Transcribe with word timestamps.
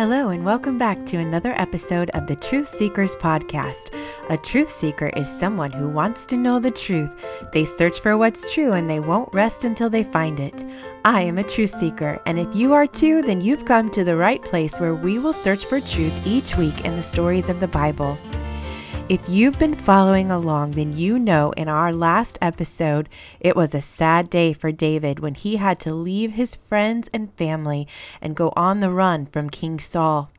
Hello, 0.00 0.30
and 0.30 0.46
welcome 0.46 0.78
back 0.78 1.04
to 1.04 1.18
another 1.18 1.52
episode 1.60 2.08
of 2.14 2.26
the 2.26 2.34
Truth 2.34 2.70
Seekers 2.70 3.16
Podcast. 3.16 3.94
A 4.30 4.38
truth 4.38 4.70
seeker 4.70 5.10
is 5.14 5.30
someone 5.30 5.70
who 5.72 5.90
wants 5.90 6.24
to 6.28 6.38
know 6.38 6.58
the 6.58 6.70
truth. 6.70 7.10
They 7.52 7.66
search 7.66 8.00
for 8.00 8.16
what's 8.16 8.50
true 8.54 8.72
and 8.72 8.88
they 8.88 8.98
won't 8.98 9.34
rest 9.34 9.64
until 9.64 9.90
they 9.90 10.04
find 10.04 10.40
it. 10.40 10.64
I 11.04 11.20
am 11.20 11.36
a 11.36 11.44
truth 11.44 11.72
seeker, 11.72 12.18
and 12.24 12.38
if 12.38 12.48
you 12.56 12.72
are 12.72 12.86
too, 12.86 13.20
then 13.20 13.42
you've 13.42 13.66
come 13.66 13.90
to 13.90 14.02
the 14.02 14.16
right 14.16 14.40
place 14.42 14.80
where 14.80 14.94
we 14.94 15.18
will 15.18 15.34
search 15.34 15.66
for 15.66 15.82
truth 15.82 16.26
each 16.26 16.56
week 16.56 16.86
in 16.86 16.96
the 16.96 17.02
stories 17.02 17.50
of 17.50 17.60
the 17.60 17.68
Bible. 17.68 18.16
If 19.10 19.28
you've 19.28 19.58
been 19.58 19.74
following 19.74 20.30
along, 20.30 20.70
then 20.70 20.96
you 20.96 21.18
know 21.18 21.50
in 21.56 21.66
our 21.66 21.92
last 21.92 22.38
episode, 22.40 23.08
it 23.40 23.56
was 23.56 23.74
a 23.74 23.80
sad 23.80 24.30
day 24.30 24.52
for 24.52 24.70
David 24.70 25.18
when 25.18 25.34
he 25.34 25.56
had 25.56 25.80
to 25.80 25.92
leave 25.92 26.34
his 26.34 26.54
friends 26.68 27.10
and 27.12 27.34
family 27.34 27.88
and 28.20 28.36
go 28.36 28.52
on 28.54 28.78
the 28.78 28.88
run 28.88 29.26
from 29.26 29.50
King 29.50 29.80
Saul. 29.80 30.30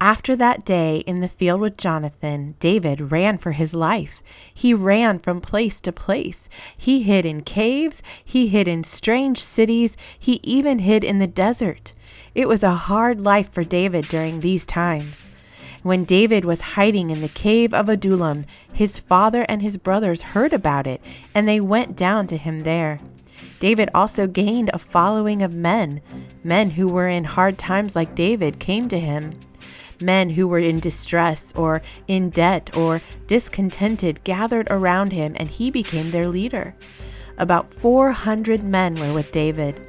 After 0.00 0.34
that 0.34 0.64
day 0.64 1.04
in 1.06 1.20
the 1.20 1.28
field 1.28 1.60
with 1.60 1.76
Jonathan, 1.76 2.56
David 2.58 3.12
ran 3.12 3.38
for 3.38 3.52
his 3.52 3.72
life. 3.72 4.20
He 4.52 4.74
ran 4.74 5.20
from 5.20 5.40
place 5.40 5.80
to 5.82 5.92
place. 5.92 6.48
He 6.76 7.04
hid 7.04 7.24
in 7.24 7.42
caves, 7.42 8.02
he 8.24 8.48
hid 8.48 8.66
in 8.66 8.82
strange 8.82 9.38
cities, 9.38 9.96
he 10.18 10.40
even 10.42 10.80
hid 10.80 11.04
in 11.04 11.20
the 11.20 11.28
desert. 11.28 11.94
It 12.34 12.48
was 12.48 12.64
a 12.64 12.74
hard 12.74 13.20
life 13.20 13.52
for 13.52 13.62
David 13.62 14.08
during 14.08 14.40
these 14.40 14.66
times. 14.66 15.30
When 15.86 16.02
David 16.02 16.44
was 16.44 16.74
hiding 16.74 17.10
in 17.10 17.20
the 17.20 17.28
cave 17.28 17.72
of 17.72 17.88
Adullam, 17.88 18.44
his 18.72 18.98
father 18.98 19.46
and 19.48 19.62
his 19.62 19.76
brothers 19.76 20.20
heard 20.20 20.52
about 20.52 20.84
it, 20.84 21.00
and 21.32 21.46
they 21.46 21.60
went 21.60 21.94
down 21.94 22.26
to 22.26 22.36
him 22.36 22.64
there. 22.64 22.98
David 23.60 23.90
also 23.94 24.26
gained 24.26 24.68
a 24.74 24.80
following 24.80 25.42
of 25.42 25.54
men. 25.54 26.00
Men 26.42 26.70
who 26.70 26.88
were 26.88 27.06
in 27.06 27.22
hard 27.22 27.56
times 27.56 27.94
like 27.94 28.16
David 28.16 28.58
came 28.58 28.88
to 28.88 28.98
him. 28.98 29.38
Men 30.00 30.30
who 30.30 30.48
were 30.48 30.58
in 30.58 30.80
distress 30.80 31.52
or 31.54 31.82
in 32.08 32.30
debt 32.30 32.76
or 32.76 33.00
discontented 33.28 34.24
gathered 34.24 34.66
around 34.68 35.12
him, 35.12 35.36
and 35.36 35.48
he 35.48 35.70
became 35.70 36.10
their 36.10 36.26
leader. 36.26 36.74
About 37.38 37.72
400 37.74 38.64
men 38.64 38.98
were 38.98 39.12
with 39.12 39.30
David. 39.30 39.80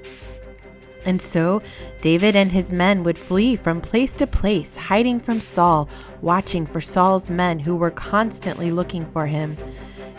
And 1.08 1.22
so 1.22 1.62
David 2.02 2.36
and 2.36 2.52
his 2.52 2.70
men 2.70 3.02
would 3.04 3.18
flee 3.18 3.56
from 3.56 3.80
place 3.80 4.12
to 4.16 4.28
place, 4.28 4.76
hiding 4.76 5.22
from 5.22 5.40
Saul, 5.40 5.88
watching 6.22 6.66
for 6.66 6.82
Saul's 6.82 7.30
men 7.30 7.60
who 7.60 7.78
were 7.78 7.92
constantly 7.92 8.72
looking 8.72 9.06
for 9.12 9.26
him. 9.26 9.56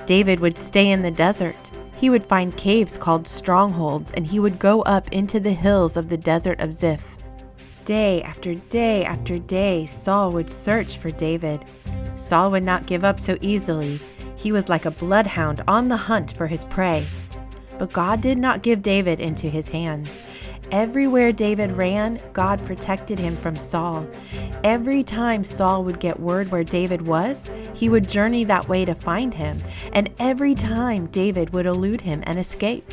David 0.06 0.40
would 0.40 0.56
stay 0.56 0.90
in 0.90 1.02
the 1.02 1.10
desert. 1.10 1.70
He 1.94 2.08
would 2.08 2.24
find 2.24 2.56
caves 2.56 2.96
called 2.96 3.28
strongholds, 3.28 4.12
and 4.12 4.26
he 4.26 4.40
would 4.40 4.58
go 4.58 4.80
up 4.82 5.12
into 5.12 5.38
the 5.38 5.52
hills 5.52 5.94
of 5.98 6.08
the 6.08 6.16
desert 6.16 6.58
of 6.58 6.72
Ziph. 6.72 7.18
Day 7.84 8.22
after 8.22 8.54
day 8.54 9.04
after 9.04 9.38
day, 9.38 9.84
Saul 9.84 10.32
would 10.32 10.48
search 10.48 10.96
for 10.96 11.10
David. 11.10 11.66
Saul 12.16 12.50
would 12.52 12.62
not 12.62 12.86
give 12.86 13.04
up 13.04 13.20
so 13.20 13.36
easily. 13.42 14.00
He 14.36 14.52
was 14.52 14.70
like 14.70 14.86
a 14.86 14.90
bloodhound 14.90 15.62
on 15.68 15.88
the 15.88 15.96
hunt 15.98 16.32
for 16.32 16.46
his 16.46 16.64
prey. 16.64 17.06
But 17.78 17.92
God 17.92 18.22
did 18.22 18.38
not 18.38 18.62
give 18.62 18.80
David 18.80 19.20
into 19.20 19.50
his 19.50 19.68
hands. 19.68 20.08
Everywhere 20.70 21.32
David 21.32 21.72
ran, 21.72 22.20
God 22.34 22.64
protected 22.66 23.18
him 23.18 23.38
from 23.38 23.56
Saul. 23.56 24.06
Every 24.64 25.02
time 25.02 25.42
Saul 25.42 25.82
would 25.84 25.98
get 25.98 26.20
word 26.20 26.50
where 26.50 26.64
David 26.64 27.06
was, 27.06 27.50
he 27.72 27.88
would 27.88 28.06
journey 28.06 28.44
that 28.44 28.68
way 28.68 28.84
to 28.84 28.94
find 28.94 29.32
him, 29.32 29.62
and 29.94 30.10
every 30.18 30.54
time 30.54 31.06
David 31.06 31.54
would 31.54 31.64
elude 31.64 32.02
him 32.02 32.22
and 32.26 32.38
escape. 32.38 32.92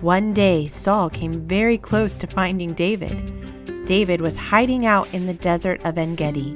One 0.00 0.32
day, 0.32 0.66
Saul 0.66 1.10
came 1.10 1.46
very 1.46 1.76
close 1.76 2.16
to 2.18 2.26
finding 2.26 2.72
David. 2.72 3.84
David 3.84 4.22
was 4.22 4.36
hiding 4.36 4.86
out 4.86 5.06
in 5.12 5.26
the 5.26 5.34
desert 5.34 5.82
of 5.84 5.98
En 5.98 6.14
Gedi. 6.14 6.52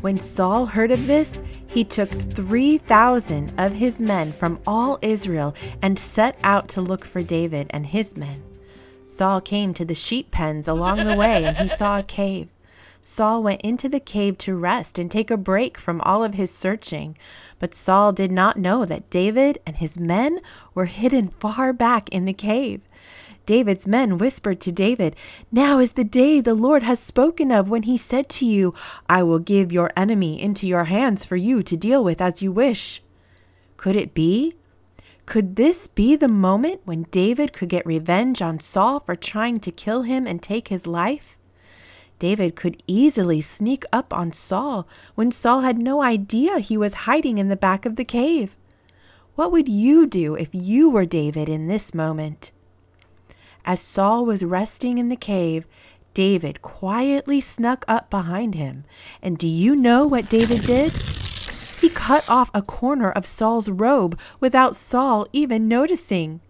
When 0.00 0.18
Saul 0.18 0.66
heard 0.66 0.90
of 0.90 1.06
this, 1.06 1.42
he 1.66 1.84
took 1.84 2.10
3,000 2.10 3.52
of 3.58 3.72
his 3.74 4.00
men 4.00 4.32
from 4.32 4.58
all 4.66 4.98
Israel 5.02 5.54
and 5.82 5.98
set 5.98 6.38
out 6.42 6.68
to 6.70 6.80
look 6.80 7.04
for 7.04 7.22
David 7.22 7.66
and 7.70 7.86
his 7.86 8.16
men. 8.16 8.42
Saul 9.06 9.40
came 9.40 9.72
to 9.74 9.84
the 9.84 9.94
sheep 9.94 10.32
pens 10.32 10.66
along 10.66 11.04
the 11.04 11.14
way 11.14 11.44
and 11.44 11.56
he 11.56 11.68
saw 11.68 12.00
a 12.00 12.02
cave. 12.02 12.48
Saul 13.00 13.40
went 13.40 13.62
into 13.62 13.88
the 13.88 14.00
cave 14.00 14.36
to 14.38 14.56
rest 14.56 14.98
and 14.98 15.08
take 15.08 15.30
a 15.30 15.36
break 15.36 15.78
from 15.78 16.00
all 16.00 16.24
of 16.24 16.34
his 16.34 16.50
searching. 16.50 17.16
But 17.60 17.72
Saul 17.72 18.12
did 18.12 18.32
not 18.32 18.58
know 18.58 18.84
that 18.84 19.08
David 19.08 19.60
and 19.64 19.76
his 19.76 19.96
men 19.96 20.40
were 20.74 20.86
hidden 20.86 21.28
far 21.28 21.72
back 21.72 22.08
in 22.08 22.24
the 22.24 22.32
cave. 22.32 22.80
David's 23.46 23.86
men 23.86 24.18
whispered 24.18 24.58
to 24.62 24.72
David, 24.72 25.14
Now 25.52 25.78
is 25.78 25.92
the 25.92 26.02
day 26.02 26.40
the 26.40 26.54
Lord 26.54 26.82
has 26.82 26.98
spoken 26.98 27.52
of 27.52 27.70
when 27.70 27.84
he 27.84 27.96
said 27.96 28.28
to 28.30 28.44
you, 28.44 28.74
I 29.08 29.22
will 29.22 29.38
give 29.38 29.70
your 29.70 29.92
enemy 29.96 30.42
into 30.42 30.66
your 30.66 30.84
hands 30.86 31.24
for 31.24 31.36
you 31.36 31.62
to 31.62 31.76
deal 31.76 32.02
with 32.02 32.20
as 32.20 32.42
you 32.42 32.50
wish. 32.50 33.04
Could 33.76 33.94
it 33.94 34.14
be? 34.14 34.56
Could 35.26 35.56
this 35.56 35.88
be 35.88 36.14
the 36.14 36.28
moment 36.28 36.82
when 36.84 37.02
David 37.10 37.52
could 37.52 37.68
get 37.68 37.84
revenge 37.84 38.40
on 38.40 38.60
Saul 38.60 39.00
for 39.00 39.16
trying 39.16 39.58
to 39.60 39.72
kill 39.72 40.02
him 40.02 40.24
and 40.24 40.40
take 40.40 40.68
his 40.68 40.86
life? 40.86 41.36
David 42.20 42.54
could 42.54 42.82
easily 42.86 43.40
sneak 43.40 43.84
up 43.92 44.14
on 44.14 44.32
Saul 44.32 44.86
when 45.16 45.32
Saul 45.32 45.60
had 45.60 45.78
no 45.78 46.00
idea 46.00 46.60
he 46.60 46.76
was 46.76 46.94
hiding 46.94 47.38
in 47.38 47.48
the 47.48 47.56
back 47.56 47.84
of 47.84 47.96
the 47.96 48.04
cave. 48.04 48.56
What 49.34 49.52
would 49.52 49.68
you 49.68 50.06
do 50.06 50.36
if 50.36 50.48
you 50.52 50.88
were 50.88 51.04
David 51.04 51.48
in 51.48 51.66
this 51.66 51.92
moment? 51.92 52.52
As 53.64 53.80
Saul 53.80 54.24
was 54.24 54.44
resting 54.44 54.96
in 54.96 55.08
the 55.08 55.16
cave, 55.16 55.66
David 56.14 56.62
quietly 56.62 57.40
snuck 57.40 57.84
up 57.88 58.08
behind 58.08 58.54
him. 58.54 58.84
And 59.20 59.36
do 59.36 59.48
you 59.48 59.74
know 59.76 60.06
what 60.06 60.30
David 60.30 60.62
did? 60.62 60.92
He 61.80 61.88
cut 61.88 62.28
off 62.28 62.50
a 62.54 62.62
corner 62.62 63.10
of 63.10 63.26
Saul's 63.26 63.68
robe 63.68 64.18
without 64.40 64.74
Saul 64.74 65.26
even 65.32 65.68
noticing. 65.68 66.40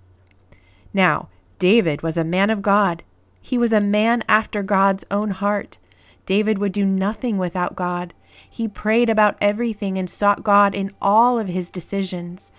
Now, 0.94 1.28
David 1.58 2.02
was 2.02 2.16
a 2.16 2.24
man 2.24 2.50
of 2.50 2.62
God. 2.62 3.02
He 3.40 3.58
was 3.58 3.72
a 3.72 3.80
man 3.80 4.22
after 4.28 4.62
God's 4.62 5.04
own 5.10 5.30
heart. 5.30 5.78
David 6.26 6.58
would 6.58 6.72
do 6.72 6.84
nothing 6.84 7.38
without 7.38 7.76
God. 7.76 8.12
He 8.48 8.68
prayed 8.68 9.08
about 9.08 9.36
everything 9.40 9.96
and 9.96 10.10
sought 10.10 10.44
God 10.44 10.74
in 10.74 10.92
all 11.00 11.38
of 11.38 11.48
his 11.48 11.70
decisions. 11.70 12.52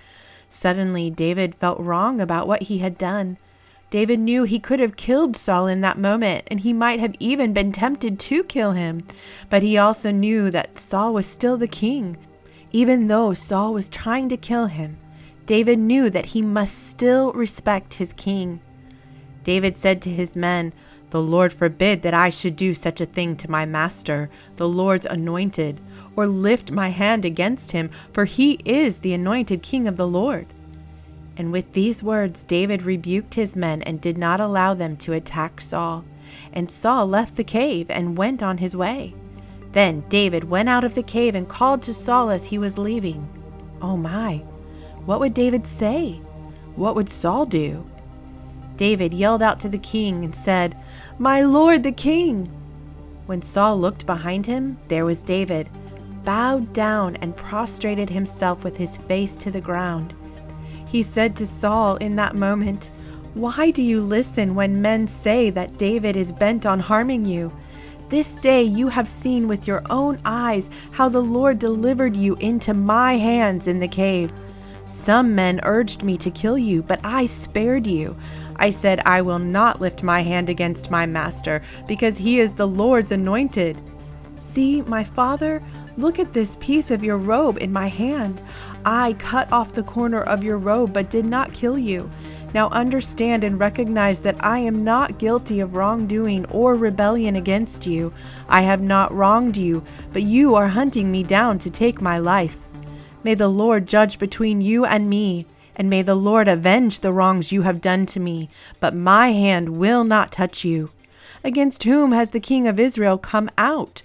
Suddenly, 0.49 1.09
David 1.09 1.55
felt 1.55 1.79
wrong 1.79 2.21
about 2.21 2.47
what 2.47 2.63
he 2.63 2.79
had 2.79 2.97
done. 2.97 3.37
David 3.89 4.19
knew 4.19 4.43
he 4.43 4.59
could 4.59 4.79
have 4.79 4.97
killed 4.97 5.35
Saul 5.35 5.67
in 5.67 5.81
that 5.81 5.97
moment, 5.97 6.45
and 6.47 6.59
he 6.59 6.73
might 6.73 6.99
have 6.99 7.15
even 7.19 7.53
been 7.53 7.71
tempted 7.71 8.19
to 8.19 8.43
kill 8.43 8.71
him. 8.71 9.03
But 9.49 9.63
he 9.63 9.77
also 9.77 10.11
knew 10.11 10.51
that 10.51 10.77
Saul 10.77 11.13
was 11.13 11.25
still 11.25 11.57
the 11.57 11.67
king, 11.67 12.17
even 12.77 13.07
though 13.07 13.33
Saul 13.33 13.73
was 13.73 13.89
trying 13.89 14.29
to 14.29 14.37
kill 14.37 14.67
him, 14.67 14.99
David 15.47 15.79
knew 15.79 16.11
that 16.11 16.27
he 16.27 16.43
must 16.43 16.89
still 16.89 17.33
respect 17.33 17.95
his 17.95 18.13
king. 18.13 18.59
David 19.43 19.75
said 19.75 19.99
to 20.03 20.11
his 20.11 20.35
men, 20.35 20.71
The 21.09 21.19
Lord 21.19 21.51
forbid 21.51 22.03
that 22.03 22.13
I 22.13 22.29
should 22.29 22.55
do 22.55 22.75
such 22.75 23.01
a 23.01 23.07
thing 23.07 23.35
to 23.37 23.49
my 23.49 23.65
master, 23.65 24.29
the 24.57 24.69
Lord's 24.69 25.07
anointed, 25.07 25.81
or 26.15 26.27
lift 26.27 26.71
my 26.71 26.89
hand 26.89 27.25
against 27.25 27.71
him, 27.71 27.89
for 28.13 28.25
he 28.25 28.59
is 28.63 28.97
the 28.97 29.15
anointed 29.15 29.63
king 29.63 29.87
of 29.87 29.97
the 29.97 30.07
Lord. 30.07 30.45
And 31.35 31.51
with 31.51 31.73
these 31.73 32.03
words, 32.03 32.43
David 32.43 32.83
rebuked 32.83 33.33
his 33.33 33.55
men 33.55 33.81
and 33.81 33.99
did 33.99 34.19
not 34.19 34.39
allow 34.39 34.75
them 34.75 34.97
to 34.97 35.13
attack 35.13 35.61
Saul. 35.61 36.05
And 36.53 36.69
Saul 36.69 37.07
left 37.07 37.37
the 37.37 37.43
cave 37.43 37.89
and 37.89 38.19
went 38.19 38.43
on 38.43 38.59
his 38.59 38.75
way. 38.75 39.15
Then 39.77 40.03
David 40.09 40.49
went 40.49 40.69
out 40.69 40.83
of 40.83 40.95
the 40.95 41.03
cave 41.03 41.35
and 41.35 41.47
called 41.47 41.83
to 41.83 41.93
Saul 41.93 42.31
as 42.31 42.47
he 42.47 42.57
was 42.57 42.79
leaving. 42.79 43.29
Oh 43.79 43.95
my, 43.95 44.37
what 45.05 45.19
would 45.19 45.35
David 45.35 45.67
say? 45.67 46.13
What 46.75 46.95
would 46.95 47.09
Saul 47.09 47.45
do? 47.45 47.87
David 48.75 49.13
yelled 49.13 49.43
out 49.43 49.59
to 49.59 49.69
the 49.69 49.77
king 49.77 50.25
and 50.25 50.33
said, 50.33 50.75
My 51.19 51.41
lord 51.41 51.83
the 51.83 51.91
king! 51.91 52.49
When 53.27 53.43
Saul 53.43 53.79
looked 53.79 54.07
behind 54.07 54.47
him, 54.47 54.79
there 54.87 55.05
was 55.05 55.19
David, 55.19 55.69
bowed 56.23 56.73
down 56.73 57.15
and 57.17 57.37
prostrated 57.37 58.09
himself 58.09 58.63
with 58.63 58.77
his 58.77 58.97
face 58.97 59.37
to 59.37 59.51
the 59.51 59.61
ground. 59.61 60.15
He 60.87 61.03
said 61.03 61.35
to 61.35 61.45
Saul 61.45 61.97
in 61.97 62.15
that 62.15 62.35
moment, 62.35 62.89
Why 63.35 63.69
do 63.69 63.83
you 63.83 64.01
listen 64.01 64.55
when 64.55 64.81
men 64.81 65.07
say 65.07 65.51
that 65.51 65.77
David 65.77 66.15
is 66.15 66.31
bent 66.31 66.65
on 66.65 66.79
harming 66.79 67.25
you? 67.27 67.51
This 68.09 68.37
day 68.37 68.63
you 68.63 68.87
have 68.87 69.09
seen 69.09 69.49
with 69.49 69.67
your 69.67 69.83
own 69.89 70.17
eyes 70.23 70.69
how 70.91 71.09
the 71.09 71.21
Lord 71.21 71.59
delivered 71.59 72.15
you 72.15 72.35
into 72.35 72.73
my 72.73 73.17
hands 73.17 73.67
in 73.67 73.81
the 73.81 73.87
cave. 73.87 74.31
Some 74.87 75.35
men 75.35 75.59
urged 75.63 76.03
me 76.03 76.15
to 76.19 76.31
kill 76.31 76.57
you, 76.57 76.83
but 76.83 77.01
I 77.03 77.25
spared 77.25 77.85
you. 77.85 78.15
I 78.55 78.69
said, 78.69 79.01
I 79.05 79.21
will 79.21 79.39
not 79.39 79.81
lift 79.81 80.03
my 80.03 80.21
hand 80.21 80.49
against 80.49 80.89
my 80.89 81.05
master, 81.05 81.61
because 81.85 82.17
he 82.17 82.39
is 82.39 82.53
the 82.53 82.67
Lord's 82.67 83.11
anointed. 83.11 83.81
See, 84.35 84.83
my 84.83 85.03
father, 85.03 85.61
look 85.97 86.17
at 86.17 86.33
this 86.33 86.55
piece 86.61 86.91
of 86.91 87.03
your 87.03 87.17
robe 87.17 87.57
in 87.57 87.73
my 87.73 87.87
hand. 87.87 88.41
I 88.85 89.13
cut 89.19 89.51
off 89.51 89.73
the 89.73 89.83
corner 89.83 90.21
of 90.21 90.45
your 90.45 90.57
robe, 90.57 90.93
but 90.93 91.09
did 91.09 91.25
not 91.25 91.51
kill 91.51 91.77
you. 91.77 92.09
Now 92.53 92.69
understand 92.69 93.43
and 93.43 93.59
recognize 93.59 94.21
that 94.21 94.43
I 94.43 94.59
am 94.59 94.83
not 94.83 95.19
guilty 95.19 95.59
of 95.59 95.75
wrongdoing 95.75 96.45
or 96.45 96.75
rebellion 96.75 97.35
against 97.35 97.85
you. 97.85 98.13
I 98.47 98.61
have 98.61 98.81
not 98.81 99.13
wronged 99.13 99.57
you, 99.57 99.83
but 100.13 100.23
you 100.23 100.55
are 100.55 100.69
hunting 100.69 101.11
me 101.11 101.23
down 101.23 101.59
to 101.59 101.69
take 101.69 102.01
my 102.01 102.17
life. 102.17 102.57
May 103.23 103.35
the 103.35 103.49
Lord 103.49 103.87
judge 103.87 104.17
between 104.17 104.61
you 104.61 104.85
and 104.85 105.09
me, 105.09 105.45
and 105.75 105.89
may 105.89 106.01
the 106.01 106.15
Lord 106.15 106.47
avenge 106.47 107.01
the 107.01 107.11
wrongs 107.11 107.51
you 107.51 107.63
have 107.63 107.81
done 107.81 108.05
to 108.07 108.19
me, 108.19 108.49
but 108.79 108.95
my 108.95 109.31
hand 109.31 109.77
will 109.77 110.03
not 110.03 110.31
touch 110.31 110.63
you. 110.63 110.89
Against 111.43 111.83
whom 111.83 112.13
has 112.13 112.29
the 112.29 112.39
king 112.39 112.67
of 112.67 112.79
Israel 112.79 113.17
come 113.17 113.49
out? 113.57 114.01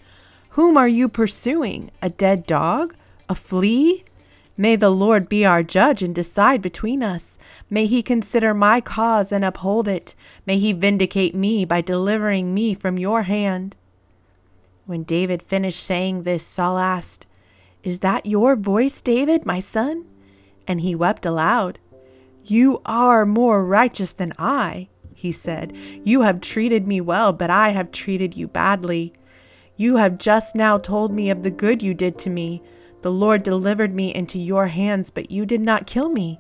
Whom 0.51 0.77
are 0.77 0.89
you 0.89 1.09
pursuing? 1.09 1.91
A 2.03 2.11
dead 2.11 2.47
dog? 2.47 2.95
A 3.29 3.35
flea? 3.35 4.05
May 4.57 4.77
the 4.77 4.91
Lord 4.91 5.29
be 5.29 5.45
our 5.45 5.63
judge 5.63 6.03
and 6.03 6.15
decide 6.15 6.61
between 6.61 7.03
us. 7.03 7.39
May 7.71 7.87
he 7.87 8.03
consider 8.03 8.53
my 8.53 8.81
cause 8.81 9.33
and 9.33 9.45
uphold 9.45 9.89
it. 9.89 10.15
May 10.47 10.59
he 10.59 10.73
vindicate 10.73 11.35
me 11.35 11.65
by 11.65 11.81
delivering 11.81 12.53
me 12.53 12.75
from 12.75 12.99
your 12.99 13.23
hand. 13.23 13.77
When 14.85 15.05
David 15.05 15.43
finished 15.43 15.83
saying 15.83 16.25
this, 16.25 16.45
Saul 16.45 16.77
asked, 16.77 17.27
Is 17.83 18.01
that 18.01 18.27
your 18.27 18.57
voice, 18.57 19.01
David, 19.01 19.47
my 19.47 19.59
son? 19.59 20.05
And 20.67 20.81
he 20.81 20.95
wept 20.95 21.25
aloud. 21.25 21.79
You 22.45 22.83
are 22.85 23.25
more 23.25 23.65
righteous 23.65 24.13
than 24.13 24.33
I, 24.39 24.89
he 25.15 25.33
said. 25.33 25.75
You 26.05 26.23
have 26.23 26.41
treated 26.41 26.87
me 26.87 27.01
well, 27.01 27.33
but 27.33 27.49
I 27.49 27.71
have 27.71 27.91
treated 27.91 28.37
you 28.37 28.49
badly. 28.49 29.13
You 29.77 29.97
have 29.97 30.19
just 30.19 30.55
now 30.55 30.77
told 30.79 31.13
me 31.13 31.31
of 31.31 31.43
the 31.43 31.51
good 31.51 31.83
you 31.83 31.95
did 31.95 32.19
to 32.19 32.31
me. 32.31 32.63
The 33.03 33.11
Lord 33.11 33.43
delivered 33.43 33.95
me 33.95 34.15
into 34.15 34.39
your 34.39 34.69
hands, 34.69 35.11
but 35.11 35.31
you 35.31 35.45
did 35.45 35.61
not 35.61 35.87
kill 35.87 36.09
me. 36.09 36.39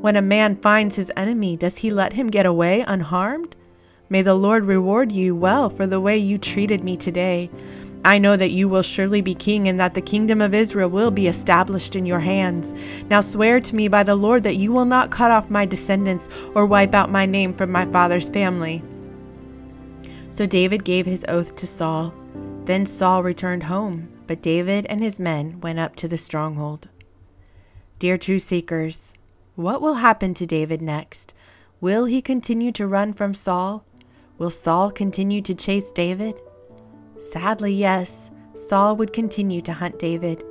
When 0.00 0.16
a 0.16 0.22
man 0.22 0.56
finds 0.56 0.96
his 0.96 1.10
enemy, 1.16 1.56
does 1.56 1.78
he 1.78 1.90
let 1.90 2.12
him 2.12 2.28
get 2.30 2.46
away 2.46 2.82
unharmed? 2.82 3.56
May 4.10 4.20
the 4.20 4.34
Lord 4.34 4.66
reward 4.66 5.10
you 5.10 5.34
well 5.34 5.70
for 5.70 5.86
the 5.86 6.00
way 6.00 6.18
you 6.18 6.36
treated 6.36 6.84
me 6.84 6.96
today. 6.96 7.50
I 8.04 8.18
know 8.18 8.36
that 8.36 8.50
you 8.50 8.68
will 8.68 8.82
surely 8.82 9.22
be 9.22 9.34
king 9.34 9.66
and 9.66 9.80
that 9.80 9.94
the 9.94 10.02
kingdom 10.02 10.42
of 10.42 10.52
Israel 10.52 10.90
will 10.90 11.10
be 11.10 11.26
established 11.26 11.96
in 11.96 12.04
your 12.04 12.20
hands. 12.20 12.74
Now 13.08 13.22
swear 13.22 13.60
to 13.60 13.74
me 13.74 13.88
by 13.88 14.02
the 14.02 14.14
Lord 14.14 14.42
that 14.42 14.56
you 14.56 14.72
will 14.72 14.84
not 14.84 15.10
cut 15.10 15.30
off 15.30 15.48
my 15.48 15.64
descendants 15.64 16.28
or 16.54 16.66
wipe 16.66 16.94
out 16.94 17.10
my 17.10 17.24
name 17.24 17.54
from 17.54 17.72
my 17.72 17.86
father's 17.86 18.28
family. 18.28 18.82
So 20.28 20.44
David 20.44 20.84
gave 20.84 21.06
his 21.06 21.24
oath 21.28 21.56
to 21.56 21.66
Saul. 21.66 22.12
Then 22.66 22.84
Saul 22.84 23.22
returned 23.22 23.62
home, 23.62 24.10
but 24.26 24.42
David 24.42 24.86
and 24.86 25.02
his 25.02 25.18
men 25.18 25.60
went 25.60 25.78
up 25.78 25.96
to 25.96 26.08
the 26.08 26.18
stronghold. 26.18 26.88
Dear 27.98 28.18
truth 28.18 28.42
seekers, 28.42 29.14
what 29.54 29.80
will 29.80 29.94
happen 29.94 30.34
to 30.34 30.46
David 30.46 30.82
next? 30.82 31.34
Will 31.80 32.06
he 32.06 32.20
continue 32.20 32.72
to 32.72 32.86
run 32.86 33.12
from 33.12 33.34
Saul? 33.34 33.84
Will 34.38 34.50
Saul 34.50 34.90
continue 34.90 35.40
to 35.42 35.54
chase 35.54 35.92
David? 35.92 36.40
Sadly, 37.18 37.72
yes, 37.72 38.30
Saul 38.54 38.96
would 38.96 39.12
continue 39.12 39.60
to 39.60 39.72
hunt 39.72 39.98
David. 39.98 40.42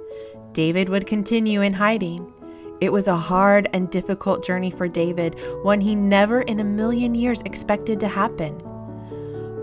David 0.53 0.89
would 0.89 1.05
continue 1.05 1.61
in 1.61 1.73
hiding. 1.73 2.31
It 2.79 2.91
was 2.91 3.07
a 3.07 3.15
hard 3.15 3.69
and 3.73 3.89
difficult 3.89 4.45
journey 4.45 4.71
for 4.71 4.87
David, 4.87 5.35
one 5.63 5.81
he 5.81 5.95
never 5.95 6.41
in 6.41 6.59
a 6.59 6.65
million 6.65 7.15
years 7.15 7.41
expected 7.41 7.99
to 7.99 8.07
happen. 8.07 8.53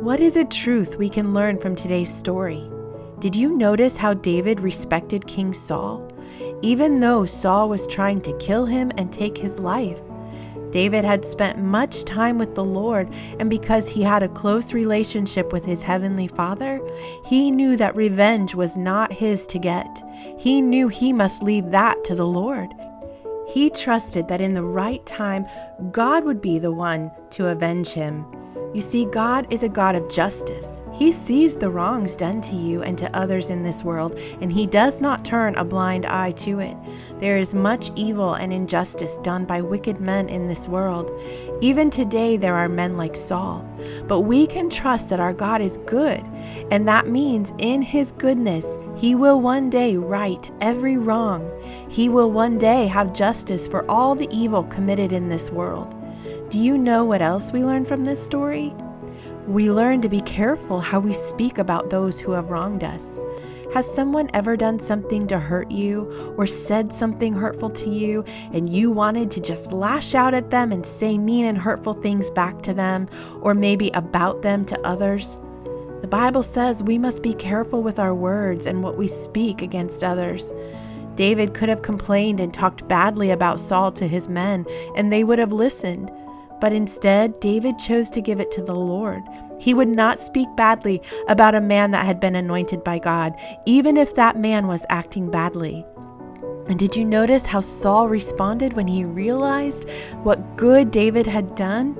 What 0.02 0.20
is 0.20 0.36
a 0.36 0.44
truth 0.44 0.96
we 0.96 1.08
can 1.08 1.34
learn 1.34 1.58
from 1.58 1.74
today's 1.74 2.12
story? 2.12 2.69
Did 3.20 3.36
you 3.36 3.56
notice 3.56 3.96
how 3.96 4.14
David 4.14 4.60
respected 4.60 5.26
King 5.26 5.54
Saul? 5.54 6.10
even 6.62 7.00
though 7.00 7.24
Saul 7.24 7.68
was 7.68 7.86
trying 7.86 8.20
to 8.22 8.36
kill 8.38 8.66
him 8.66 8.90
and 8.96 9.12
take 9.12 9.36
his 9.36 9.58
life. 9.58 10.00
David 10.70 11.04
had 11.04 11.24
spent 11.24 11.58
much 11.58 12.04
time 12.04 12.38
with 12.38 12.54
the 12.54 12.64
Lord, 12.64 13.12
and 13.40 13.50
because 13.50 13.88
he 13.88 14.02
had 14.02 14.22
a 14.22 14.28
close 14.28 14.72
relationship 14.72 15.52
with 15.52 15.64
his 15.64 15.82
heavenly 15.82 16.28
Father, 16.28 16.80
he 17.24 17.50
knew 17.50 17.76
that 17.76 17.96
revenge 17.96 18.54
was 18.54 18.76
not 18.76 19.12
his 19.12 19.46
to 19.48 19.58
get. 19.58 20.02
He 20.38 20.62
knew 20.62 20.86
he 20.86 21.12
must 21.12 21.42
leave 21.42 21.70
that 21.72 22.04
to 22.04 22.14
the 22.14 22.26
Lord. 22.26 22.72
He 23.48 23.68
trusted 23.68 24.28
that 24.28 24.40
in 24.40 24.54
the 24.54 24.62
right 24.62 25.04
time, 25.06 25.44
God 25.90 26.24
would 26.24 26.40
be 26.40 26.60
the 26.60 26.70
one 26.70 27.10
to 27.30 27.48
avenge 27.48 27.88
him. 27.88 28.24
You 28.72 28.80
see, 28.80 29.06
God 29.06 29.52
is 29.52 29.64
a 29.64 29.68
God 29.68 29.96
of 29.96 30.08
justice. 30.08 30.79
He 31.00 31.12
sees 31.12 31.56
the 31.56 31.70
wrongs 31.70 32.14
done 32.14 32.42
to 32.42 32.54
you 32.54 32.82
and 32.82 32.98
to 32.98 33.16
others 33.16 33.48
in 33.48 33.62
this 33.62 33.82
world, 33.82 34.18
and 34.42 34.52
He 34.52 34.66
does 34.66 35.00
not 35.00 35.24
turn 35.24 35.54
a 35.54 35.64
blind 35.64 36.04
eye 36.04 36.32
to 36.32 36.60
it. 36.60 36.76
There 37.20 37.38
is 37.38 37.54
much 37.54 37.90
evil 37.96 38.34
and 38.34 38.52
injustice 38.52 39.16
done 39.22 39.46
by 39.46 39.62
wicked 39.62 39.98
men 39.98 40.28
in 40.28 40.46
this 40.46 40.68
world. 40.68 41.10
Even 41.62 41.88
today, 41.88 42.36
there 42.36 42.54
are 42.54 42.68
men 42.68 42.98
like 42.98 43.16
Saul. 43.16 43.66
But 44.08 44.20
we 44.20 44.46
can 44.46 44.68
trust 44.68 45.08
that 45.08 45.20
our 45.20 45.32
God 45.32 45.62
is 45.62 45.78
good, 45.86 46.22
and 46.70 46.86
that 46.86 47.08
means 47.08 47.54
in 47.56 47.80
His 47.80 48.12
goodness, 48.12 48.78
He 48.94 49.14
will 49.14 49.40
one 49.40 49.70
day 49.70 49.96
right 49.96 50.50
every 50.60 50.98
wrong. 50.98 51.50
He 51.88 52.10
will 52.10 52.30
one 52.30 52.58
day 52.58 52.86
have 52.88 53.14
justice 53.14 53.66
for 53.66 53.90
all 53.90 54.14
the 54.14 54.28
evil 54.30 54.64
committed 54.64 55.12
in 55.12 55.30
this 55.30 55.48
world. 55.48 55.96
Do 56.50 56.58
you 56.58 56.76
know 56.76 57.06
what 57.06 57.22
else 57.22 57.52
we 57.52 57.64
learn 57.64 57.86
from 57.86 58.04
this 58.04 58.22
story? 58.22 58.74
We 59.50 59.68
learn 59.68 60.00
to 60.02 60.08
be 60.08 60.20
careful 60.20 60.78
how 60.78 61.00
we 61.00 61.12
speak 61.12 61.58
about 61.58 61.90
those 61.90 62.20
who 62.20 62.30
have 62.30 62.50
wronged 62.50 62.84
us. 62.84 63.18
Has 63.74 63.84
someone 63.84 64.30
ever 64.32 64.56
done 64.56 64.78
something 64.78 65.26
to 65.26 65.40
hurt 65.40 65.72
you 65.72 66.34
or 66.38 66.46
said 66.46 66.92
something 66.92 67.32
hurtful 67.32 67.68
to 67.70 67.90
you 67.90 68.24
and 68.52 68.70
you 68.70 68.92
wanted 68.92 69.28
to 69.32 69.40
just 69.40 69.72
lash 69.72 70.14
out 70.14 70.34
at 70.34 70.52
them 70.52 70.70
and 70.70 70.86
say 70.86 71.18
mean 71.18 71.46
and 71.46 71.58
hurtful 71.58 71.94
things 71.94 72.30
back 72.30 72.62
to 72.62 72.72
them 72.72 73.08
or 73.40 73.52
maybe 73.52 73.90
about 73.94 74.42
them 74.42 74.64
to 74.66 74.80
others? 74.86 75.36
The 76.00 76.06
Bible 76.08 76.44
says 76.44 76.84
we 76.84 76.96
must 76.96 77.20
be 77.20 77.34
careful 77.34 77.82
with 77.82 77.98
our 77.98 78.14
words 78.14 78.66
and 78.66 78.84
what 78.84 78.96
we 78.96 79.08
speak 79.08 79.62
against 79.62 80.04
others. 80.04 80.52
David 81.16 81.54
could 81.54 81.68
have 81.68 81.82
complained 81.82 82.38
and 82.38 82.54
talked 82.54 82.86
badly 82.86 83.32
about 83.32 83.58
Saul 83.58 83.90
to 83.92 84.06
his 84.06 84.28
men, 84.28 84.64
and 84.94 85.12
they 85.12 85.24
would 85.24 85.40
have 85.40 85.52
listened. 85.52 86.08
But 86.60 86.72
instead, 86.72 87.40
David 87.40 87.78
chose 87.78 88.10
to 88.10 88.20
give 88.20 88.40
it 88.40 88.50
to 88.52 88.62
the 88.62 88.74
Lord. 88.74 89.22
He 89.58 89.74
would 89.74 89.88
not 89.88 90.18
speak 90.18 90.48
badly 90.56 91.02
about 91.28 91.54
a 91.54 91.60
man 91.60 91.90
that 91.90 92.06
had 92.06 92.20
been 92.20 92.36
anointed 92.36 92.84
by 92.84 92.98
God, 92.98 93.34
even 93.66 93.96
if 93.96 94.14
that 94.14 94.38
man 94.38 94.66
was 94.66 94.86
acting 94.88 95.30
badly. 95.30 95.84
And 96.68 96.78
did 96.78 96.94
you 96.94 97.04
notice 97.04 97.46
how 97.46 97.60
Saul 97.60 98.08
responded 98.08 98.74
when 98.74 98.86
he 98.86 99.04
realized 99.04 99.88
what 100.22 100.56
good 100.56 100.90
David 100.90 101.26
had 101.26 101.54
done? 101.54 101.96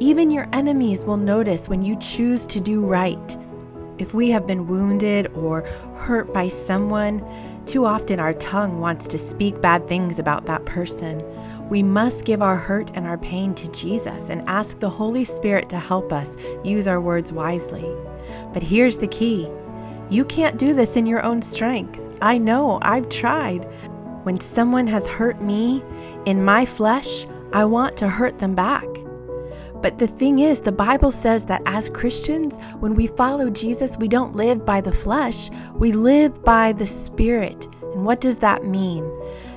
Even 0.00 0.30
your 0.30 0.48
enemies 0.52 1.04
will 1.04 1.16
notice 1.16 1.68
when 1.68 1.82
you 1.82 1.96
choose 1.98 2.46
to 2.48 2.60
do 2.60 2.84
right. 2.84 3.36
If 4.00 4.14
we 4.14 4.30
have 4.30 4.46
been 4.46 4.66
wounded 4.66 5.30
or 5.34 5.60
hurt 5.94 6.32
by 6.32 6.48
someone, 6.48 7.22
too 7.66 7.84
often 7.84 8.18
our 8.18 8.32
tongue 8.32 8.80
wants 8.80 9.06
to 9.08 9.18
speak 9.18 9.60
bad 9.60 9.86
things 9.88 10.18
about 10.18 10.46
that 10.46 10.64
person. 10.64 11.22
We 11.68 11.82
must 11.82 12.24
give 12.24 12.40
our 12.40 12.56
hurt 12.56 12.90
and 12.94 13.06
our 13.06 13.18
pain 13.18 13.54
to 13.56 13.70
Jesus 13.72 14.30
and 14.30 14.40
ask 14.48 14.80
the 14.80 14.88
Holy 14.88 15.24
Spirit 15.24 15.68
to 15.68 15.78
help 15.78 16.14
us 16.14 16.38
use 16.64 16.88
our 16.88 16.98
words 16.98 17.30
wisely. 17.30 17.94
But 18.54 18.62
here's 18.62 18.96
the 18.96 19.06
key 19.06 19.50
you 20.08 20.24
can't 20.24 20.58
do 20.58 20.72
this 20.72 20.96
in 20.96 21.04
your 21.04 21.22
own 21.22 21.42
strength. 21.42 22.00
I 22.22 22.38
know, 22.38 22.78
I've 22.80 23.10
tried. 23.10 23.64
When 24.22 24.40
someone 24.40 24.86
has 24.86 25.06
hurt 25.06 25.42
me 25.42 25.84
in 26.24 26.42
my 26.42 26.64
flesh, 26.64 27.26
I 27.52 27.66
want 27.66 27.98
to 27.98 28.08
hurt 28.08 28.38
them 28.38 28.54
back. 28.54 28.86
But 29.82 29.98
the 29.98 30.06
thing 30.06 30.40
is, 30.40 30.60
the 30.60 30.72
Bible 30.72 31.10
says 31.10 31.46
that 31.46 31.62
as 31.66 31.88
Christians, 31.88 32.58
when 32.80 32.94
we 32.94 33.06
follow 33.06 33.50
Jesus, 33.50 33.96
we 33.96 34.08
don't 34.08 34.36
live 34.36 34.66
by 34.66 34.80
the 34.80 34.92
flesh, 34.92 35.50
we 35.74 35.92
live 35.92 36.44
by 36.44 36.72
the 36.72 36.86
Spirit. 36.86 37.66
And 37.94 38.04
what 38.04 38.20
does 38.20 38.38
that 38.38 38.64
mean? 38.64 39.04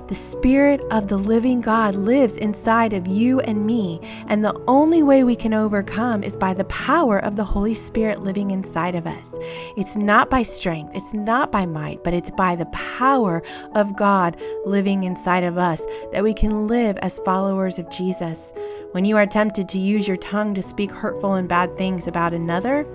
The 0.08 0.16
Spirit 0.16 0.82
of 0.92 1.08
the 1.08 1.18
living 1.18 1.62
God 1.62 1.96
lives 1.96 2.36
inside 2.36 2.92
of 2.92 3.08
you 3.08 3.40
and 3.40 3.66
me, 3.66 4.02
and 4.28 4.44
the 4.44 4.62
only 4.68 5.02
way 5.02 5.24
we 5.24 5.36
can 5.36 5.54
overcome 5.54 6.24
is 6.24 6.36
by 6.36 6.54
the 6.54 6.66
power 6.66 7.20
of 7.20 7.38
the 7.38 7.46
Holy 7.46 7.74
Spirit 7.74 8.22
living 8.22 8.52
inside 8.52 8.96
of 8.96 9.08
us. 9.08 9.34
It's 9.78 9.96
not 9.96 10.30
by 10.30 10.42
strength, 10.42 10.94
it's 10.94 11.14
not 11.14 11.54
by 11.54 11.66
might, 11.66 12.04
but 12.04 12.14
it's 12.14 12.32
by 12.32 12.58
the 12.58 12.66
power 12.68 13.42
of 13.76 13.96
God 13.96 14.40
living 14.66 15.06
inside 15.06 15.46
of 15.46 15.58
us 15.58 15.86
that 16.12 16.24
we 16.24 16.34
can 16.34 16.68
live 16.68 16.98
as 16.98 17.20
followers 17.20 17.80
of 17.80 17.90
Jesus. 17.90 18.54
When 18.92 19.06
you 19.06 19.16
are 19.16 19.26
tempted 19.26 19.70
to 19.70 19.80
use 19.80 20.06
your 20.06 20.18
tongue 20.18 20.54
to 20.56 20.62
speak 20.62 20.92
hurtful 20.92 21.36
and 21.36 21.48
bad 21.48 21.78
things 21.78 22.08
about 22.08 22.34
another, 22.34 22.86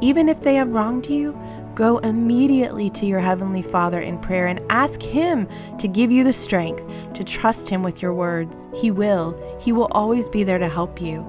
even 0.00 0.28
if 0.28 0.40
they 0.40 0.56
have 0.56 0.72
wronged 0.72 1.06
you, 1.06 1.38
Go 1.78 1.98
immediately 1.98 2.90
to 2.90 3.06
your 3.06 3.20
Heavenly 3.20 3.62
Father 3.62 4.00
in 4.00 4.18
prayer 4.18 4.48
and 4.48 4.60
ask 4.68 5.00
Him 5.00 5.46
to 5.78 5.86
give 5.86 6.10
you 6.10 6.24
the 6.24 6.32
strength 6.32 6.82
to 7.14 7.22
trust 7.22 7.68
Him 7.68 7.84
with 7.84 8.02
your 8.02 8.12
words. 8.12 8.68
He 8.74 8.90
will. 8.90 9.40
He 9.60 9.70
will 9.70 9.86
always 9.92 10.28
be 10.28 10.42
there 10.42 10.58
to 10.58 10.68
help 10.68 11.00
you. 11.00 11.24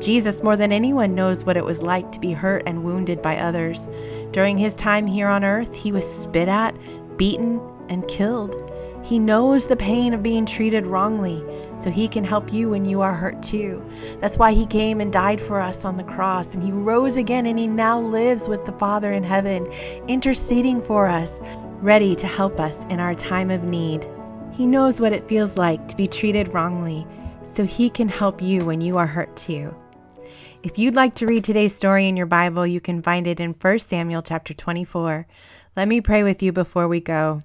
Jesus, 0.00 0.42
more 0.42 0.56
than 0.56 0.72
anyone, 0.72 1.14
knows 1.14 1.44
what 1.44 1.58
it 1.58 1.66
was 1.66 1.82
like 1.82 2.10
to 2.12 2.18
be 2.18 2.32
hurt 2.32 2.62
and 2.64 2.82
wounded 2.82 3.20
by 3.20 3.36
others. 3.36 3.90
During 4.30 4.56
his 4.56 4.74
time 4.74 5.06
here 5.06 5.28
on 5.28 5.44
earth, 5.44 5.74
he 5.74 5.92
was 5.92 6.10
spit 6.10 6.48
at, 6.48 6.74
beaten, 7.18 7.60
and 7.90 8.08
killed. 8.08 8.69
He 9.02 9.18
knows 9.18 9.66
the 9.66 9.76
pain 9.76 10.14
of 10.14 10.22
being 10.22 10.46
treated 10.46 10.86
wrongly, 10.86 11.42
so 11.78 11.90
He 11.90 12.06
can 12.06 12.22
help 12.22 12.52
you 12.52 12.70
when 12.70 12.84
you 12.84 13.00
are 13.00 13.14
hurt 13.14 13.42
too. 13.42 13.84
That's 14.20 14.38
why 14.38 14.52
He 14.52 14.66
came 14.66 15.00
and 15.00 15.12
died 15.12 15.40
for 15.40 15.60
us 15.60 15.84
on 15.84 15.96
the 15.96 16.04
cross, 16.04 16.54
and 16.54 16.62
He 16.62 16.70
rose 16.70 17.16
again, 17.16 17.46
and 17.46 17.58
He 17.58 17.66
now 17.66 17.98
lives 18.00 18.48
with 18.48 18.64
the 18.66 18.72
Father 18.72 19.12
in 19.12 19.24
heaven, 19.24 19.66
interceding 20.06 20.82
for 20.82 21.06
us, 21.06 21.40
ready 21.80 22.14
to 22.14 22.26
help 22.26 22.60
us 22.60 22.84
in 22.90 23.00
our 23.00 23.14
time 23.14 23.50
of 23.50 23.64
need. 23.64 24.06
He 24.52 24.66
knows 24.66 25.00
what 25.00 25.12
it 25.14 25.28
feels 25.28 25.56
like 25.56 25.88
to 25.88 25.96
be 25.96 26.06
treated 26.06 26.52
wrongly, 26.52 27.06
so 27.42 27.64
He 27.64 27.88
can 27.88 28.08
help 28.08 28.42
you 28.42 28.64
when 28.64 28.80
you 28.80 28.98
are 28.98 29.06
hurt 29.06 29.34
too. 29.36 29.74
If 30.62 30.78
you'd 30.78 30.94
like 30.94 31.14
to 31.14 31.26
read 31.26 31.42
today's 31.42 31.74
story 31.74 32.06
in 32.06 32.18
your 32.18 32.26
Bible, 32.26 32.66
you 32.66 32.82
can 32.82 33.00
find 33.00 33.26
it 33.26 33.40
in 33.40 33.56
1 33.58 33.78
Samuel 33.78 34.20
chapter 34.20 34.52
24. 34.52 35.26
Let 35.74 35.88
me 35.88 36.02
pray 36.02 36.22
with 36.22 36.42
you 36.42 36.52
before 36.52 36.86
we 36.86 37.00
go. 37.00 37.42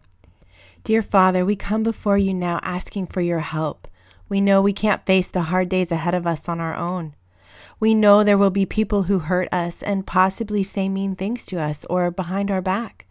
Dear 0.86 1.02
Father, 1.02 1.44
we 1.44 1.56
come 1.56 1.82
before 1.82 2.20
you 2.20 2.32
now 2.32 2.60
asking 2.62 3.08
for 3.08 3.20
your 3.20 3.40
help. 3.40 3.88
We 4.30 4.40
know 4.40 4.62
we 4.62 4.72
can't 4.72 5.04
face 5.04 5.28
the 5.28 5.42
hard 5.42 5.68
days 5.68 5.92
ahead 5.92 6.14
of 6.14 6.28
us 6.28 6.48
on 6.48 6.60
our 6.60 6.76
own. 6.76 7.16
We 7.80 7.96
know 7.96 8.24
there 8.24 8.38
will 8.38 8.52
be 8.52 8.68
people 8.68 9.02
who 9.02 9.18
hurt 9.18 9.50
us 9.52 9.82
and 9.82 10.06
possibly 10.06 10.62
say 10.62 10.88
mean 10.88 11.16
things 11.16 11.44
to 11.48 11.60
us 11.60 11.86
or 11.90 12.12
behind 12.12 12.52
our 12.52 12.62
back. 12.62 13.05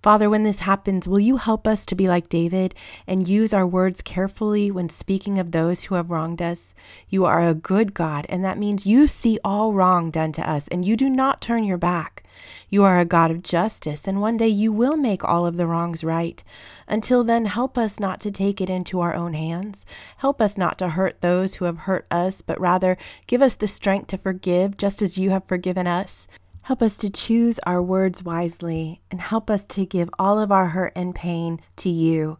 Father, 0.00 0.30
when 0.30 0.44
this 0.44 0.60
happens, 0.60 1.08
will 1.08 1.18
you 1.18 1.38
help 1.38 1.66
us 1.66 1.84
to 1.86 1.96
be 1.96 2.06
like 2.06 2.28
David 2.28 2.72
and 3.08 3.26
use 3.26 3.52
our 3.52 3.66
words 3.66 4.00
carefully 4.00 4.70
when 4.70 4.88
speaking 4.88 5.40
of 5.40 5.50
those 5.50 5.84
who 5.84 5.96
have 5.96 6.08
wronged 6.10 6.40
us? 6.40 6.72
You 7.08 7.24
are 7.24 7.42
a 7.42 7.52
good 7.52 7.94
God, 7.94 8.24
and 8.28 8.44
that 8.44 8.58
means 8.58 8.86
you 8.86 9.08
see 9.08 9.40
all 9.42 9.72
wrong 9.72 10.12
done 10.12 10.30
to 10.32 10.48
us 10.48 10.68
and 10.68 10.84
you 10.84 10.96
do 10.96 11.10
not 11.10 11.40
turn 11.40 11.64
your 11.64 11.78
back. 11.78 12.22
You 12.70 12.84
are 12.84 13.00
a 13.00 13.04
God 13.04 13.32
of 13.32 13.42
justice, 13.42 14.06
and 14.06 14.20
one 14.20 14.36
day 14.36 14.46
you 14.46 14.70
will 14.70 14.96
make 14.96 15.24
all 15.24 15.46
of 15.46 15.56
the 15.56 15.66
wrongs 15.66 16.04
right. 16.04 16.44
Until 16.86 17.24
then, 17.24 17.46
help 17.46 17.76
us 17.76 17.98
not 17.98 18.20
to 18.20 18.30
take 18.30 18.60
it 18.60 18.70
into 18.70 19.00
our 19.00 19.16
own 19.16 19.34
hands. 19.34 19.84
Help 20.18 20.40
us 20.40 20.56
not 20.56 20.78
to 20.78 20.90
hurt 20.90 21.22
those 21.22 21.56
who 21.56 21.64
have 21.64 21.78
hurt 21.78 22.06
us, 22.08 22.40
but 22.40 22.60
rather 22.60 22.96
give 23.26 23.42
us 23.42 23.56
the 23.56 23.66
strength 23.66 24.06
to 24.08 24.18
forgive 24.18 24.76
just 24.76 25.02
as 25.02 25.18
you 25.18 25.30
have 25.30 25.48
forgiven 25.48 25.88
us. 25.88 26.28
Help 26.68 26.82
us 26.82 26.98
to 26.98 27.08
choose 27.08 27.58
our 27.60 27.82
words 27.82 28.22
wisely 28.22 29.00
and 29.10 29.22
help 29.22 29.48
us 29.48 29.64
to 29.64 29.86
give 29.86 30.10
all 30.18 30.38
of 30.38 30.52
our 30.52 30.66
hurt 30.66 30.92
and 30.94 31.14
pain 31.14 31.58
to 31.76 31.88
you. 31.88 32.36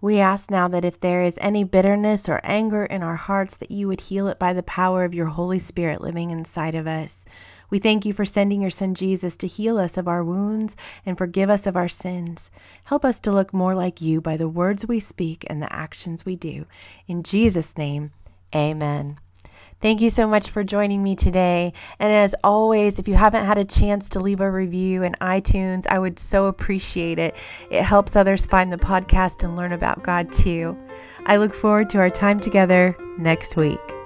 We 0.00 0.20
ask 0.20 0.48
now 0.48 0.68
that 0.68 0.84
if 0.84 1.00
there 1.00 1.24
is 1.24 1.36
any 1.40 1.64
bitterness 1.64 2.28
or 2.28 2.40
anger 2.44 2.84
in 2.84 3.02
our 3.02 3.16
hearts, 3.16 3.56
that 3.56 3.72
you 3.72 3.88
would 3.88 4.02
heal 4.02 4.28
it 4.28 4.38
by 4.38 4.52
the 4.52 4.62
power 4.62 5.02
of 5.02 5.12
your 5.12 5.26
Holy 5.26 5.58
Spirit 5.58 6.00
living 6.00 6.30
inside 6.30 6.76
of 6.76 6.86
us. 6.86 7.24
We 7.68 7.80
thank 7.80 8.06
you 8.06 8.12
for 8.12 8.24
sending 8.24 8.60
your 8.60 8.70
Son 8.70 8.94
Jesus 8.94 9.36
to 9.38 9.48
heal 9.48 9.76
us 9.76 9.96
of 9.96 10.06
our 10.06 10.22
wounds 10.22 10.76
and 11.04 11.18
forgive 11.18 11.50
us 11.50 11.66
of 11.66 11.74
our 11.74 11.88
sins. 11.88 12.52
Help 12.84 13.04
us 13.04 13.18
to 13.22 13.32
look 13.32 13.52
more 13.52 13.74
like 13.74 14.00
you 14.00 14.20
by 14.20 14.36
the 14.36 14.48
words 14.48 14.86
we 14.86 15.00
speak 15.00 15.44
and 15.48 15.60
the 15.60 15.72
actions 15.72 16.24
we 16.24 16.36
do. 16.36 16.66
In 17.08 17.24
Jesus' 17.24 17.76
name, 17.76 18.12
amen. 18.54 19.18
Thank 19.80 20.00
you 20.00 20.10
so 20.10 20.26
much 20.26 20.50
for 20.50 20.64
joining 20.64 21.02
me 21.02 21.14
today. 21.14 21.72
And 22.00 22.12
as 22.12 22.34
always, 22.42 22.98
if 22.98 23.06
you 23.06 23.14
haven't 23.14 23.44
had 23.44 23.58
a 23.58 23.64
chance 23.64 24.08
to 24.10 24.20
leave 24.20 24.40
a 24.40 24.50
review 24.50 25.04
in 25.04 25.14
iTunes, 25.20 25.86
I 25.86 26.00
would 26.00 26.18
so 26.18 26.46
appreciate 26.46 27.18
it. 27.18 27.36
It 27.70 27.82
helps 27.82 28.16
others 28.16 28.44
find 28.44 28.72
the 28.72 28.76
podcast 28.76 29.44
and 29.44 29.56
learn 29.56 29.72
about 29.72 30.02
God 30.02 30.32
too. 30.32 30.76
I 31.26 31.36
look 31.36 31.54
forward 31.54 31.90
to 31.90 31.98
our 31.98 32.10
time 32.10 32.40
together 32.40 32.96
next 33.18 33.56
week. 33.56 33.97